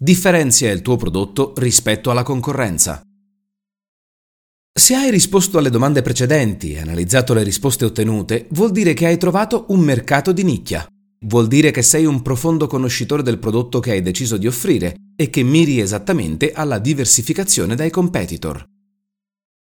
Differenzia 0.00 0.70
il 0.70 0.80
tuo 0.80 0.94
prodotto 0.94 1.54
rispetto 1.56 2.12
alla 2.12 2.22
concorrenza. 2.22 3.02
Se 4.72 4.94
hai 4.94 5.10
risposto 5.10 5.58
alle 5.58 5.70
domande 5.70 6.02
precedenti 6.02 6.70
e 6.70 6.78
analizzato 6.78 7.34
le 7.34 7.42
risposte 7.42 7.84
ottenute, 7.84 8.46
vuol 8.50 8.70
dire 8.70 8.94
che 8.94 9.06
hai 9.06 9.18
trovato 9.18 9.64
un 9.70 9.80
mercato 9.80 10.30
di 10.30 10.44
nicchia. 10.44 10.86
Vuol 11.26 11.48
dire 11.48 11.72
che 11.72 11.82
sei 11.82 12.04
un 12.04 12.22
profondo 12.22 12.68
conoscitore 12.68 13.24
del 13.24 13.40
prodotto 13.40 13.80
che 13.80 13.90
hai 13.90 14.00
deciso 14.00 14.36
di 14.36 14.46
offrire 14.46 14.94
e 15.16 15.30
che 15.30 15.42
miri 15.42 15.80
esattamente 15.80 16.52
alla 16.52 16.78
diversificazione 16.78 17.74
dai 17.74 17.90
competitor. 17.90 18.64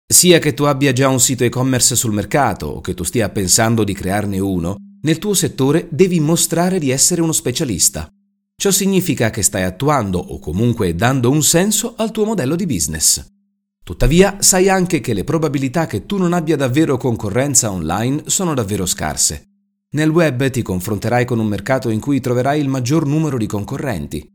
Sia 0.05 0.37
che 0.37 0.53
tu 0.53 0.65
abbia 0.65 0.93
già 0.93 1.09
un 1.09 1.19
sito 1.19 1.45
e-commerce 1.45 1.95
sul 1.95 2.13
mercato 2.13 2.67
o 2.67 2.81
che 2.81 2.93
tu 2.93 3.01
stia 3.01 3.29
pensando 3.29 3.83
di 3.83 3.93
crearne 3.93 4.37
uno, 4.37 4.75
nel 5.01 5.17
tuo 5.17 5.33
settore 5.33 5.87
devi 5.89 6.19
mostrare 6.19 6.77
di 6.77 6.91
essere 6.91 7.21
uno 7.21 7.31
specialista. 7.31 8.07
Ciò 8.61 8.69
significa 8.69 9.31
che 9.31 9.41
stai 9.41 9.63
attuando 9.63 10.19
o 10.19 10.37
comunque 10.37 10.93
dando 10.93 11.31
un 11.31 11.41
senso 11.41 11.95
al 11.97 12.11
tuo 12.11 12.25
modello 12.25 12.55
di 12.55 12.67
business. 12.67 13.25
Tuttavia, 13.83 14.37
sai 14.39 14.69
anche 14.69 15.01
che 15.01 15.15
le 15.15 15.23
probabilità 15.23 15.87
che 15.87 16.05
tu 16.05 16.17
non 16.17 16.31
abbia 16.31 16.55
davvero 16.55 16.95
concorrenza 16.95 17.71
online 17.71 18.25
sono 18.27 18.53
davvero 18.53 18.85
scarse. 18.85 19.45
Nel 19.93 20.11
web 20.11 20.47
ti 20.51 20.61
confronterai 20.61 21.25
con 21.25 21.39
un 21.39 21.47
mercato 21.47 21.89
in 21.89 21.99
cui 21.99 22.19
troverai 22.19 22.61
il 22.61 22.67
maggior 22.67 23.07
numero 23.07 23.39
di 23.39 23.47
concorrenti, 23.47 24.31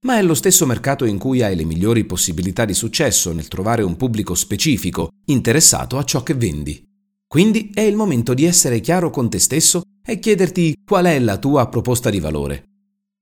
ma 0.00 0.18
è 0.18 0.22
lo 0.22 0.34
stesso 0.34 0.66
mercato 0.66 1.06
in 1.06 1.16
cui 1.16 1.40
hai 1.40 1.56
le 1.56 1.64
migliori 1.64 2.04
possibilità 2.04 2.66
di 2.66 2.74
successo 2.74 3.32
nel 3.32 3.48
trovare 3.48 3.82
un 3.82 3.96
pubblico 3.96 4.34
specifico 4.34 5.08
interessato 5.24 5.96
a 5.96 6.04
ciò 6.04 6.22
che 6.22 6.34
vendi. 6.34 6.84
Quindi 7.26 7.70
è 7.72 7.80
il 7.80 7.96
momento 7.96 8.34
di 8.34 8.44
essere 8.44 8.80
chiaro 8.80 9.08
con 9.08 9.30
te 9.30 9.38
stesso 9.38 9.80
e 10.04 10.18
chiederti 10.18 10.82
qual 10.84 11.06
è 11.06 11.18
la 11.18 11.38
tua 11.38 11.66
proposta 11.70 12.10
di 12.10 12.20
valore. 12.20 12.64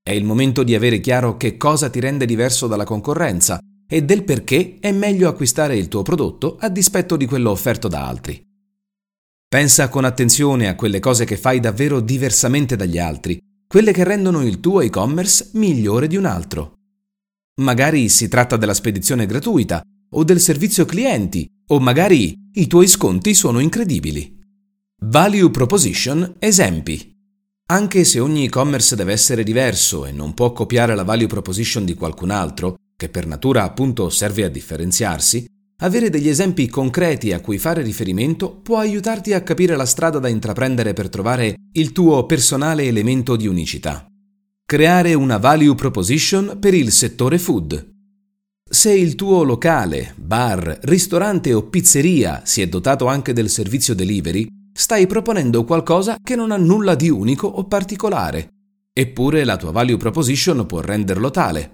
È 0.09 0.13
il 0.13 0.25
momento 0.25 0.63
di 0.63 0.75
avere 0.75 1.01
chiaro 1.01 1.37
che 1.37 1.59
cosa 1.59 1.91
ti 1.91 2.01
rende 2.01 2.25
diverso 2.25 2.67
dalla 2.67 2.85
concorrenza 2.85 3.59
e 3.87 4.05
del 4.05 4.25
perché 4.25 4.79
è 4.81 4.91
meglio 4.91 5.29
acquistare 5.29 5.77
il 5.77 5.89
tuo 5.89 6.01
prodotto 6.01 6.57
a 6.59 6.71
dispetto 6.71 7.15
di 7.15 7.27
quello 7.27 7.51
offerto 7.51 7.89
da 7.89 8.09
altri. 8.09 8.43
Pensa 9.47 9.91
con 9.91 10.07
attenzione 10.07 10.67
a 10.67 10.77
quelle 10.77 10.99
cose 10.99 11.27
che 11.27 11.37
fai 11.37 11.61
davvero 11.61 12.01
diversamente 12.01 12.75
dagli 12.75 12.97
altri, 12.97 13.39
quelle 13.67 13.93
che 13.93 14.03
rendono 14.03 14.47
il 14.47 14.61
tuo 14.61 14.81
e-commerce 14.81 15.51
migliore 15.53 16.07
di 16.07 16.17
un 16.17 16.25
altro. 16.25 16.77
Magari 17.61 18.09
si 18.09 18.29
tratta 18.29 18.57
della 18.57 18.73
spedizione 18.73 19.27
gratuita 19.27 19.83
o 20.13 20.25
del 20.25 20.41
servizio 20.41 20.87
clienti, 20.87 21.47
o 21.67 21.81
magari 21.81 22.33
i 22.55 22.67
tuoi 22.67 22.87
sconti 22.89 23.35
sono 23.35 23.59
incredibili. 23.59 24.41
Value 25.03 25.51
Proposition 25.51 26.37
Esempi. 26.39 27.18
Anche 27.71 28.05
se 28.05 28.19
ogni 28.19 28.47
e-commerce 28.47 28.97
deve 28.97 29.13
essere 29.13 29.45
diverso 29.45 30.07
e 30.07 30.13
non 30.13 30.33
può 30.33 30.53
copiare 30.53 30.95
la 30.95 31.05
value 31.05 31.27
proposition 31.27 31.85
di 31.85 31.93
qualcun 31.93 32.31
altro, 32.31 32.77
che 32.97 33.11
per 33.11 33.27
natura 33.27 33.63
appunto 33.63 34.09
serve 34.09 34.45
a 34.45 34.49
differenziarsi, 34.49 35.45
avere 35.81 36.09
degli 36.09 36.31
esempi 36.31 36.67
concreti 36.69 37.31
a 37.33 37.41
cui 37.41 37.59
fare 37.59 37.83
riferimento 37.83 38.57
può 38.57 38.79
aiutarti 38.79 39.35
a 39.35 39.43
capire 39.43 39.77
la 39.77 39.85
strada 39.85 40.19
da 40.19 40.29
intraprendere 40.29 40.95
per 40.95 41.11
trovare 41.11 41.57
il 41.73 41.93
tuo 41.93 42.25
personale 42.25 42.85
elemento 42.85 43.37
di 43.37 43.47
unicità. 43.47 44.07
Creare 44.65 45.13
una 45.13 45.37
value 45.37 45.75
proposition 45.75 46.57
per 46.59 46.73
il 46.73 46.91
settore 46.91 47.39
food. 47.39 47.91
Se 48.67 48.91
il 48.91 49.15
tuo 49.15 49.43
locale, 49.43 50.15
bar, 50.17 50.79
ristorante 50.85 51.53
o 51.53 51.65
pizzeria 51.65 52.41
si 52.47 52.63
è 52.63 52.67
dotato 52.67 53.09
anche 53.09 53.35
del 53.35 53.51
servizio 53.51 53.95
delivery, 53.95 54.57
stai 54.79 55.09
proponendo 55.09 55.65
qualcosa 55.65 56.19
che 56.23 56.37
non 56.37 56.53
ha 56.53 56.57
nulla 56.57 56.95
di 56.95 57.11
unico 57.11 57.49
o 57.49 57.65
particolare, 57.65 58.49
eppure 58.93 59.43
la 59.43 59.57
tua 59.57 59.73
value 59.73 59.97
proposition 59.97 60.65
può 60.67 60.79
renderlo 60.79 61.33
tale. 61.33 61.73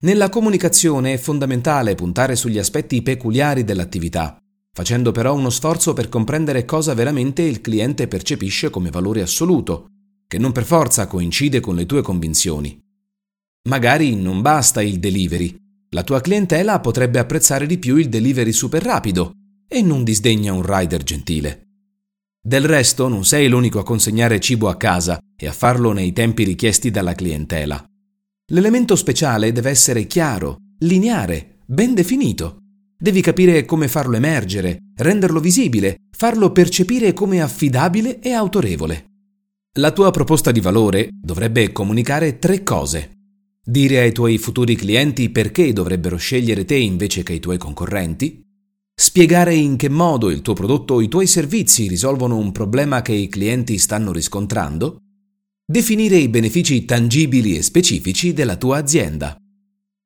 Nella 0.00 0.28
comunicazione 0.28 1.14
è 1.14 1.16
fondamentale 1.16 1.94
puntare 1.94 2.36
sugli 2.36 2.58
aspetti 2.58 3.00
peculiari 3.00 3.64
dell'attività, 3.64 4.36
facendo 4.74 5.10
però 5.10 5.34
uno 5.34 5.48
sforzo 5.48 5.94
per 5.94 6.10
comprendere 6.10 6.66
cosa 6.66 6.92
veramente 6.92 7.40
il 7.40 7.62
cliente 7.62 8.06
percepisce 8.08 8.68
come 8.68 8.90
valore 8.90 9.22
assoluto, 9.22 9.86
che 10.26 10.36
non 10.36 10.52
per 10.52 10.64
forza 10.64 11.06
coincide 11.06 11.60
con 11.60 11.76
le 11.76 11.86
tue 11.86 12.02
convinzioni. 12.02 12.78
Magari 13.70 14.16
non 14.16 14.42
basta 14.42 14.82
il 14.82 14.98
delivery, 14.98 15.56
la 15.92 16.02
tua 16.02 16.20
clientela 16.20 16.78
potrebbe 16.80 17.18
apprezzare 17.18 17.64
di 17.64 17.78
più 17.78 17.96
il 17.96 18.10
delivery 18.10 18.52
super 18.52 18.82
rapido 18.82 19.32
e 19.66 19.80
non 19.80 20.04
disdegna 20.04 20.52
un 20.52 20.62
rider 20.62 21.02
gentile. 21.02 21.62
Del 22.40 22.64
resto 22.64 23.08
non 23.08 23.24
sei 23.24 23.48
l'unico 23.48 23.78
a 23.78 23.84
consegnare 23.84 24.40
cibo 24.40 24.68
a 24.68 24.76
casa 24.76 25.18
e 25.36 25.46
a 25.46 25.52
farlo 25.52 25.92
nei 25.92 26.12
tempi 26.12 26.44
richiesti 26.44 26.90
dalla 26.90 27.14
clientela. 27.14 27.84
L'elemento 28.50 28.96
speciale 28.96 29.52
deve 29.52 29.70
essere 29.70 30.06
chiaro, 30.06 30.56
lineare, 30.78 31.58
ben 31.66 31.94
definito. 31.94 32.58
Devi 32.96 33.20
capire 33.20 33.64
come 33.64 33.88
farlo 33.88 34.16
emergere, 34.16 34.78
renderlo 34.96 35.40
visibile, 35.40 35.96
farlo 36.10 36.50
percepire 36.50 37.12
come 37.12 37.42
affidabile 37.42 38.20
e 38.20 38.32
autorevole. 38.32 39.04
La 39.78 39.92
tua 39.92 40.10
proposta 40.10 40.50
di 40.50 40.60
valore 40.60 41.08
dovrebbe 41.12 41.70
comunicare 41.72 42.38
tre 42.38 42.62
cose. 42.62 43.12
Dire 43.62 44.00
ai 44.00 44.12
tuoi 44.12 44.38
futuri 44.38 44.74
clienti 44.74 45.28
perché 45.28 45.72
dovrebbero 45.72 46.16
scegliere 46.16 46.64
te 46.64 46.76
invece 46.76 47.22
che 47.22 47.34
i 47.34 47.40
tuoi 47.40 47.58
concorrenti, 47.58 48.40
Spiegare 49.00 49.54
in 49.54 49.76
che 49.76 49.88
modo 49.88 50.28
il 50.28 50.42
tuo 50.42 50.54
prodotto 50.54 50.94
o 50.94 51.00
i 51.00 51.06
tuoi 51.06 51.28
servizi 51.28 51.86
risolvono 51.86 52.36
un 52.36 52.50
problema 52.50 53.00
che 53.00 53.12
i 53.12 53.28
clienti 53.28 53.78
stanno 53.78 54.10
riscontrando. 54.10 54.98
Definire 55.64 56.16
i 56.16 56.28
benefici 56.28 56.84
tangibili 56.84 57.56
e 57.56 57.62
specifici 57.62 58.32
della 58.32 58.56
tua 58.56 58.78
azienda. 58.78 59.36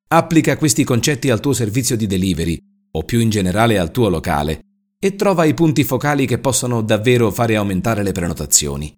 Applica 0.08 0.58
questi 0.58 0.84
concetti 0.84 1.30
al 1.30 1.41
tuo 1.41 1.54
servizio 1.54 1.97
di 1.97 2.06
delivery 2.06 2.58
o 2.91 3.03
più 3.04 3.20
in 3.20 3.30
generale 3.30 3.78
al 3.78 3.91
tuo 3.91 4.10
locale 4.10 4.60
e 4.98 5.16
trova 5.16 5.47
i 5.47 5.54
punti 5.54 5.84
focali 5.84 6.26
che 6.26 6.38
possono 6.38 6.82
davvero 6.82 7.30
fare 7.30 7.56
aumentare 7.56 8.03
le 8.03 8.12
prenotazioni. 8.12 8.92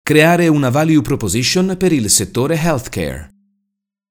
Creare 0.00 0.46
una 0.46 0.70
value 0.70 1.02
proposition 1.02 1.74
per 1.76 1.92
il 1.92 2.08
settore 2.08 2.54
healthcare. 2.54 3.30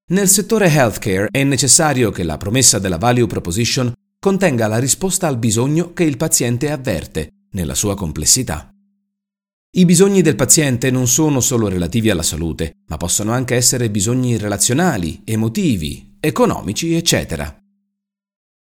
Nel 0.07 0.27
settore 0.27 0.67
healthcare 0.67 1.29
è 1.31 1.45
necessario 1.45 2.11
che 2.11 2.23
la 2.23 2.35
promessa 2.35 2.77
della 2.77 2.97
value 2.97 3.25
proposition 3.25 3.93
contenga 4.25 4.65
la 4.65 4.79
risposta 4.79 5.27
al 5.27 5.37
bisogno 5.37 5.93
che 5.93 6.03
il 6.03 6.17
paziente 6.17 6.71
avverte, 6.71 7.29
nella 7.51 7.75
sua 7.75 7.93
complessità. 7.93 8.71
I 9.77 9.85
bisogni 9.85 10.23
del 10.23 10.35
paziente 10.35 10.89
non 10.89 11.05
sono 11.05 11.39
solo 11.41 11.67
relativi 11.67 12.09
alla 12.09 12.23
salute, 12.23 12.73
ma 12.87 12.97
possono 12.97 13.33
anche 13.33 13.53
essere 13.53 13.91
bisogni 13.91 14.35
relazionali, 14.37 15.21
emotivi, 15.25 16.17
economici, 16.19 16.95
eccetera. 16.95 17.55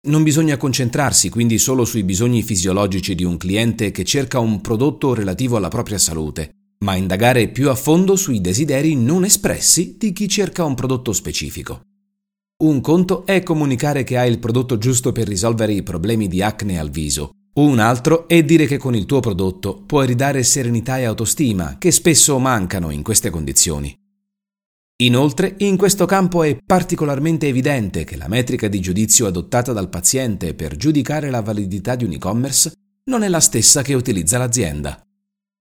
Non 0.07 0.21
bisogna 0.21 0.55
concentrarsi 0.55 1.29
quindi 1.31 1.57
solo 1.57 1.83
sui 1.83 2.03
bisogni 2.03 2.43
fisiologici 2.43 3.16
di 3.16 3.23
un 3.23 3.37
cliente 3.37 3.89
che 3.89 4.03
cerca 4.03 4.37
un 4.37 4.61
prodotto 4.61 5.16
relativo 5.16 5.57
alla 5.57 5.69
propria 5.69 5.97
salute, 5.97 6.51
ma 6.85 6.93
indagare 6.93 7.47
più 7.47 7.71
a 7.71 7.75
fondo 7.75 8.16
sui 8.16 8.39
desideri 8.39 8.95
non 8.95 9.23
espressi 9.23 9.95
di 9.97 10.13
chi 10.13 10.27
cerca 10.27 10.63
un 10.63 10.75
prodotto 10.75 11.11
specifico. 11.11 11.81
Un 12.62 12.81
conto 12.81 13.25
è 13.25 13.42
comunicare 13.42 14.03
che 14.03 14.18
hai 14.18 14.30
il 14.30 14.38
prodotto 14.38 14.78
giusto 14.78 15.14
per 15.14 15.30
risolvere 15.30 15.72
i 15.72 15.81
problemi 15.81 16.28
di 16.28 16.42
acne 16.42 16.78
al 16.78 16.90
viso. 16.90 17.30
Un 17.53 17.80
altro 17.80 18.28
è 18.28 18.44
dire 18.44 18.66
che 18.66 18.78
con 18.78 18.94
il 18.96 19.06
tuo 19.06 19.22
prodotto 19.22 19.81
puoi 19.86 20.06
ridare 20.06 20.44
serenità 20.44 20.97
e 20.97 21.06
autostima, 21.06 21.78
che 21.78 21.92
spesso 21.92 22.38
mancano 22.38 22.90
in 22.90 23.02
queste 23.02 23.30
condizioni. 23.30 23.97
Inoltre, 25.03 25.56
in 25.59 25.78
questo 25.78 26.06
campo 26.06 26.44
è 26.44 26.58
particolarmente 26.62 27.47
evidente 27.47 28.03
che 28.03 28.18
la 28.18 28.28
metrica 28.28 28.68
di 28.68 28.81
giudizio 28.81 29.28
adottata 29.28 29.72
dal 29.72 29.88
paziente 29.88 30.53
per 30.53 30.76
giudicare 30.76 31.30
la 31.30 31.41
validità 31.41 31.96
di 31.96 32.03
un 32.03 32.12
e-commerce 32.12 32.74
non 33.06 33.24
è 33.24 33.30
la 33.30 33.40
stessa 33.40 33.81
che 33.84 33.94
utilizza 33.94 34.38
l'azienda. 34.38 35.02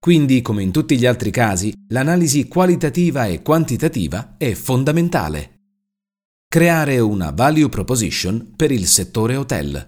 Quindi, 0.00 0.42
come 0.42 0.64
in 0.64 0.72
tutti 0.72 0.98
gli 0.98 1.06
altri 1.06 1.30
casi, 1.30 1.72
l'analisi 1.90 2.48
qualitativa 2.48 3.26
e 3.26 3.40
quantitativa 3.40 4.34
è 4.36 4.52
fondamentale. 4.54 5.57
Creare 6.50 6.98
una 6.98 7.30
value 7.30 7.68
proposition 7.68 8.54
per 8.56 8.70
il 8.70 8.86
settore 8.86 9.36
hotel. 9.36 9.86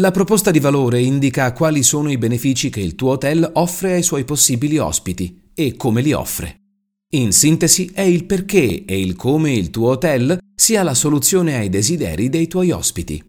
La 0.00 0.10
proposta 0.10 0.50
di 0.50 0.58
valore 0.58 1.00
indica 1.00 1.52
quali 1.52 1.84
sono 1.84 2.10
i 2.10 2.18
benefici 2.18 2.70
che 2.70 2.80
il 2.80 2.96
tuo 2.96 3.12
hotel 3.12 3.48
offre 3.54 3.92
ai 3.92 4.02
suoi 4.02 4.24
possibili 4.24 4.78
ospiti 4.78 5.52
e 5.54 5.76
come 5.76 6.02
li 6.02 6.12
offre. 6.12 6.56
In 7.10 7.30
sintesi 7.30 7.88
è 7.94 8.00
il 8.00 8.24
perché 8.24 8.84
e 8.84 9.00
il 9.00 9.14
come 9.14 9.52
il 9.52 9.70
tuo 9.70 9.90
hotel 9.90 10.40
sia 10.56 10.82
la 10.82 10.94
soluzione 10.94 11.54
ai 11.54 11.68
desideri 11.68 12.28
dei 12.28 12.48
tuoi 12.48 12.72
ospiti. 12.72 13.24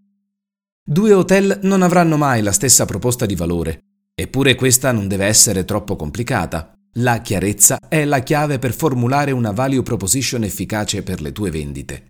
Due 0.84 1.14
hotel 1.14 1.60
non 1.62 1.84
avranno 1.84 2.18
mai 2.18 2.42
la 2.42 2.52
stessa 2.52 2.86
proposta 2.86 3.28
di 3.28 3.36
valore, 3.36 3.82
eppure 4.16 4.56
questa 4.56 4.92
non 4.92 5.08
deve 5.08 5.26
essere 5.26 5.64
troppo 5.64 5.96
complicata. 5.96 6.74
La 6.94 7.22
chiarezza 7.22 7.78
è 7.88 8.04
la 8.04 8.20
chiave 8.20 8.58
per 8.58 8.74
formulare 8.74 9.32
una 9.32 9.52
value 9.52 9.84
proposition 9.84 10.44
efficace 10.44 11.04
per 11.04 11.22
le 11.22 11.32
tue 11.32 11.52
vendite. 11.52 12.06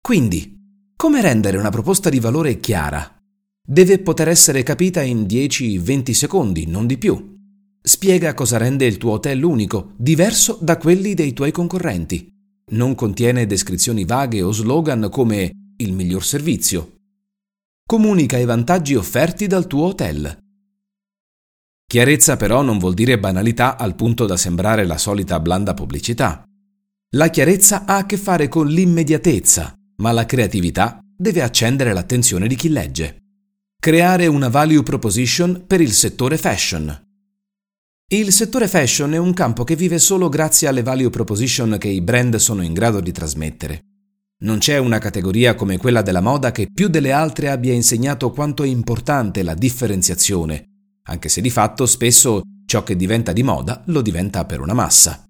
Quindi, 0.00 0.56
come 0.96 1.20
rendere 1.20 1.56
una 1.56 1.70
proposta 1.70 2.08
di 2.08 2.20
valore 2.20 2.60
chiara? 2.60 3.20
Deve 3.66 3.98
poter 3.98 4.28
essere 4.28 4.62
capita 4.62 5.02
in 5.02 5.22
10-20 5.22 6.12
secondi, 6.12 6.66
non 6.66 6.86
di 6.86 6.98
più. 6.98 7.36
Spiega 7.82 8.32
cosa 8.34 8.58
rende 8.58 8.86
il 8.86 8.96
tuo 8.96 9.12
hotel 9.12 9.42
unico, 9.42 9.92
diverso 9.96 10.58
da 10.60 10.76
quelli 10.78 11.14
dei 11.14 11.32
tuoi 11.32 11.50
concorrenti. 11.50 12.28
non 12.70 12.94
contiene 12.94 13.46
descrizioni 13.46 14.04
vaghe 14.04 14.42
o 14.42 14.52
slogan 14.52 15.08
come 15.10 15.50
il 15.78 15.92
miglior 15.92 16.24
servizio. 16.24 16.98
Comunica 17.86 18.36
i 18.36 18.44
vantaggi 18.44 18.94
offerti 18.94 19.46
dal 19.46 19.66
tuo 19.66 19.86
hotel. 19.86 20.38
Chiarezza 21.90 22.36
però 22.36 22.62
non 22.62 22.78
vuol 22.78 22.94
dire 22.94 23.18
banalità 23.18 23.76
al 23.76 23.96
punto 23.96 24.24
da 24.24 24.36
sembrare 24.36 24.86
la 24.86 24.96
solita 24.96 25.40
blanda 25.40 25.74
pubblicità. 25.74 26.44
La 27.16 27.30
chiarezza 27.30 27.84
ha 27.84 27.96
a 27.96 28.06
che 28.06 28.16
fare 28.16 28.46
con 28.46 28.68
l'immediatezza, 28.68 29.74
ma 29.96 30.12
la 30.12 30.24
creatività 30.24 31.00
deve 31.16 31.42
accendere 31.42 31.92
l'attenzione 31.92 32.46
di 32.46 32.54
chi 32.54 32.68
legge. 32.68 33.16
Creare 33.76 34.28
una 34.28 34.48
value 34.48 34.84
proposition 34.84 35.64
per 35.66 35.80
il 35.80 35.90
settore 35.90 36.38
fashion. 36.38 36.96
Il 38.06 38.30
settore 38.30 38.68
fashion 38.68 39.12
è 39.14 39.18
un 39.18 39.34
campo 39.34 39.64
che 39.64 39.74
vive 39.74 39.98
solo 39.98 40.28
grazie 40.28 40.68
alle 40.68 40.84
value 40.84 41.10
proposition 41.10 41.76
che 41.76 41.88
i 41.88 42.02
brand 42.02 42.36
sono 42.36 42.62
in 42.62 42.72
grado 42.72 43.00
di 43.00 43.10
trasmettere. 43.10 43.80
Non 44.44 44.58
c'è 44.58 44.78
una 44.78 44.98
categoria 44.98 45.56
come 45.56 45.76
quella 45.76 46.02
della 46.02 46.20
moda 46.20 46.52
che 46.52 46.68
più 46.72 46.86
delle 46.86 47.10
altre 47.10 47.50
abbia 47.50 47.72
insegnato 47.72 48.30
quanto 48.30 48.62
è 48.62 48.68
importante 48.68 49.42
la 49.42 49.54
differenziazione, 49.54 50.69
anche 51.10 51.28
se 51.28 51.40
di 51.40 51.50
fatto 51.50 51.86
spesso 51.86 52.42
ciò 52.66 52.84
che 52.84 52.94
diventa 52.94 53.32
di 53.32 53.42
moda 53.42 53.82
lo 53.86 54.00
diventa 54.00 54.44
per 54.44 54.60
una 54.60 54.74
massa. 54.74 55.24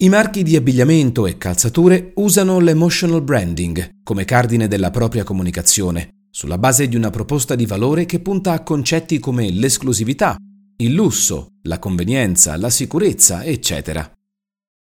I 0.00 0.08
marchi 0.10 0.42
di 0.42 0.54
abbigliamento 0.54 1.26
e 1.26 1.38
calzature 1.38 2.12
usano 2.16 2.60
l'emotional 2.60 3.22
branding 3.22 3.88
come 4.04 4.24
cardine 4.24 4.68
della 4.68 4.90
propria 4.90 5.24
comunicazione, 5.24 6.26
sulla 6.30 6.58
base 6.58 6.86
di 6.86 6.96
una 6.96 7.10
proposta 7.10 7.54
di 7.54 7.66
valore 7.66 8.04
che 8.04 8.20
punta 8.20 8.52
a 8.52 8.62
concetti 8.62 9.18
come 9.18 9.50
l'esclusività, 9.50 10.36
il 10.76 10.92
lusso, 10.92 11.54
la 11.62 11.78
convenienza, 11.78 12.56
la 12.56 12.70
sicurezza, 12.70 13.42
eccetera. 13.42 14.08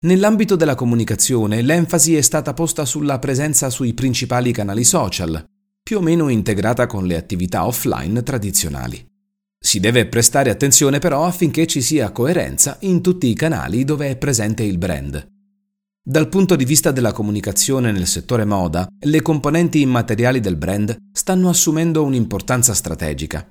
Nell'ambito 0.04 0.56
della 0.56 0.76
comunicazione 0.76 1.62
l'enfasi 1.62 2.16
è 2.16 2.22
stata 2.22 2.54
posta 2.54 2.86
sulla 2.86 3.20
presenza 3.20 3.70
sui 3.70 3.94
principali 3.94 4.52
canali 4.52 4.84
social, 4.84 5.44
più 5.82 5.98
o 5.98 6.02
meno 6.02 6.30
integrata 6.30 6.86
con 6.86 7.06
le 7.06 7.18
attività 7.18 7.66
offline 7.66 8.22
tradizionali. 8.24 9.06
Si 9.66 9.80
deve 9.80 10.08
prestare 10.08 10.50
attenzione 10.50 11.00
però 11.00 11.24
affinché 11.24 11.66
ci 11.68 11.82
sia 11.82 12.12
coerenza 12.12 12.76
in 12.82 13.02
tutti 13.02 13.28
i 13.28 13.34
canali 13.34 13.86
dove 13.86 14.10
è 14.10 14.18
presente 14.18 14.62
il 14.64 14.78
brand. 14.78 15.26
Dal 16.06 16.28
punto 16.28 16.58
di 16.58 16.66
vista 16.66 16.92
della 16.92 17.14
comunicazione 17.14 17.94
nel 17.94 18.06
settore 18.06 18.44
moda, 18.44 18.86
le 19.00 19.22
componenti 19.22 19.80
immateriali 19.80 20.42
del 20.42 20.58
brand 20.58 20.94
stanno 21.14 21.48
assumendo 21.48 22.04
un'importanza 22.04 22.74
strategica. 22.74 23.50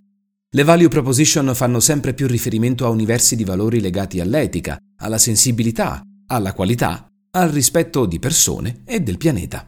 Le 0.50 0.62
value 0.64 0.88
proposition 0.88 1.54
fanno 1.54 1.80
sempre 1.80 2.12
più 2.12 2.26
riferimento 2.26 2.84
a 2.84 2.90
universi 2.90 3.34
di 3.34 3.44
valori 3.44 3.80
legati 3.80 4.20
all'etica, 4.20 4.76
alla 4.98 5.16
sensibilità, 5.16 6.02
alla 6.26 6.52
qualità, 6.52 7.06
al 7.30 7.48
rispetto 7.48 8.04
di 8.04 8.18
persone 8.18 8.82
e 8.84 9.00
del 9.00 9.16
pianeta. 9.16 9.66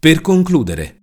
Per 0.00 0.20
concludere, 0.20 0.97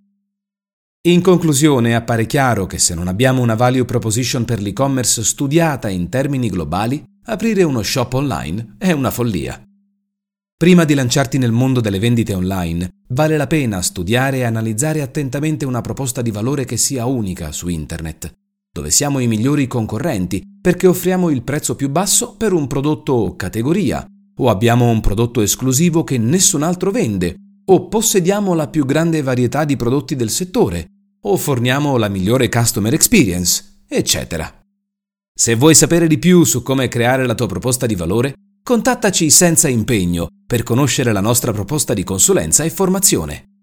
in 1.12 1.22
conclusione, 1.22 1.94
appare 1.94 2.26
chiaro 2.26 2.66
che 2.66 2.78
se 2.78 2.94
non 2.94 3.06
abbiamo 3.06 3.40
una 3.40 3.54
value 3.54 3.84
proposition 3.84 4.44
per 4.44 4.60
l'e-commerce 4.60 5.22
studiata 5.22 5.88
in 5.88 6.08
termini 6.08 6.48
globali, 6.48 7.04
aprire 7.26 7.62
uno 7.62 7.82
shop 7.82 8.14
online 8.14 8.74
è 8.78 8.90
una 8.90 9.12
follia. 9.12 9.62
Prima 10.56 10.84
di 10.84 10.94
lanciarti 10.94 11.38
nel 11.38 11.52
mondo 11.52 11.80
delle 11.80 12.00
vendite 12.00 12.34
online, 12.34 12.88
vale 13.10 13.36
la 13.36 13.46
pena 13.46 13.82
studiare 13.82 14.38
e 14.38 14.42
analizzare 14.44 15.00
attentamente 15.00 15.64
una 15.64 15.80
proposta 15.80 16.22
di 16.22 16.30
valore 16.32 16.64
che 16.64 16.76
sia 16.76 17.04
unica 17.04 17.52
su 17.52 17.68
Internet, 17.68 18.32
dove 18.72 18.90
siamo 18.90 19.20
i 19.20 19.28
migliori 19.28 19.68
concorrenti 19.68 20.42
perché 20.60 20.88
offriamo 20.88 21.30
il 21.30 21.42
prezzo 21.42 21.76
più 21.76 21.88
basso 21.88 22.34
per 22.36 22.52
un 22.52 22.66
prodotto 22.66 23.12
o 23.12 23.36
categoria, 23.36 24.04
o 24.38 24.50
abbiamo 24.50 24.90
un 24.90 25.00
prodotto 25.00 25.40
esclusivo 25.40 26.02
che 26.02 26.18
nessun 26.18 26.64
altro 26.64 26.90
vende, 26.90 27.36
o 27.66 27.86
possediamo 27.86 28.54
la 28.54 28.66
più 28.66 28.84
grande 28.84 29.22
varietà 29.22 29.64
di 29.64 29.76
prodotti 29.76 30.16
del 30.16 30.30
settore, 30.30 30.88
o 31.28 31.36
forniamo 31.36 31.96
la 31.96 32.08
migliore 32.08 32.48
customer 32.48 32.94
experience, 32.94 33.82
eccetera. 33.88 34.52
Se 35.34 35.54
vuoi 35.54 35.74
sapere 35.74 36.06
di 36.06 36.18
più 36.18 36.44
su 36.44 36.62
come 36.62 36.88
creare 36.88 37.26
la 37.26 37.34
tua 37.34 37.46
proposta 37.46 37.86
di 37.86 37.94
valore, 37.94 38.34
contattaci 38.62 39.28
senza 39.30 39.68
impegno 39.68 40.28
per 40.46 40.62
conoscere 40.62 41.12
la 41.12 41.20
nostra 41.20 41.52
proposta 41.52 41.94
di 41.94 42.04
consulenza 42.04 42.64
e 42.64 42.70
formazione. 42.70 43.55